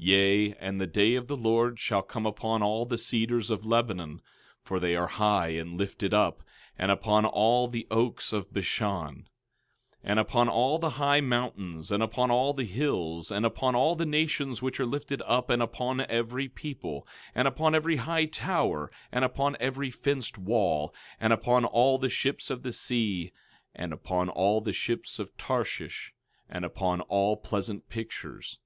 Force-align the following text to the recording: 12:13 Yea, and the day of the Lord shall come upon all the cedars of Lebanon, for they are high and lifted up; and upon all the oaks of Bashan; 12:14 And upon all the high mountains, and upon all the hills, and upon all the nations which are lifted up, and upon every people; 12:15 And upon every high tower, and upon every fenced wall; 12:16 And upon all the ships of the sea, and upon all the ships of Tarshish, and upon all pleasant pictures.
12:13 0.00 0.06
Yea, 0.06 0.54
and 0.60 0.80
the 0.80 0.86
day 0.86 1.14
of 1.14 1.26
the 1.26 1.36
Lord 1.36 1.78
shall 1.78 2.00
come 2.00 2.24
upon 2.24 2.62
all 2.62 2.86
the 2.86 2.96
cedars 2.96 3.50
of 3.50 3.66
Lebanon, 3.66 4.22
for 4.62 4.80
they 4.80 4.96
are 4.96 5.06
high 5.08 5.48
and 5.48 5.76
lifted 5.76 6.14
up; 6.14 6.42
and 6.78 6.90
upon 6.90 7.26
all 7.26 7.68
the 7.68 7.86
oaks 7.90 8.32
of 8.32 8.50
Bashan; 8.50 9.24
12:14 10.02 10.02
And 10.04 10.18
upon 10.18 10.48
all 10.48 10.78
the 10.78 10.88
high 10.88 11.20
mountains, 11.20 11.92
and 11.92 12.02
upon 12.02 12.30
all 12.30 12.54
the 12.54 12.64
hills, 12.64 13.30
and 13.30 13.44
upon 13.44 13.74
all 13.74 13.94
the 13.94 14.06
nations 14.06 14.62
which 14.62 14.80
are 14.80 14.86
lifted 14.86 15.20
up, 15.26 15.50
and 15.50 15.60
upon 15.62 16.00
every 16.00 16.48
people; 16.48 17.02
12:15 17.02 17.06
And 17.34 17.48
upon 17.48 17.74
every 17.74 17.96
high 17.96 18.24
tower, 18.24 18.90
and 19.12 19.22
upon 19.22 19.54
every 19.60 19.90
fenced 19.90 20.38
wall; 20.38 20.94
12:16 21.18 21.18
And 21.20 21.32
upon 21.34 21.64
all 21.66 21.98
the 21.98 22.08
ships 22.08 22.48
of 22.48 22.62
the 22.62 22.72
sea, 22.72 23.32
and 23.74 23.92
upon 23.92 24.30
all 24.30 24.62
the 24.62 24.72
ships 24.72 25.18
of 25.18 25.36
Tarshish, 25.36 26.14
and 26.48 26.64
upon 26.64 27.02
all 27.02 27.36
pleasant 27.36 27.90
pictures. 27.90 28.58